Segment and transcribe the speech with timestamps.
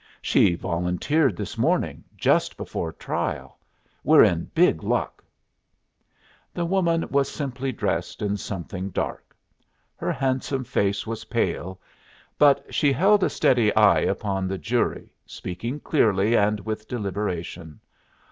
[0.19, 3.59] "She volunteered this morning, just before trial.
[4.03, 5.23] We're in big luck."
[6.55, 9.35] The woman was simply dressed in something dark.
[9.95, 11.79] Her handsome face was pale,
[12.39, 17.79] but she held a steady eye upon the jury, speaking clearly and with deliberation.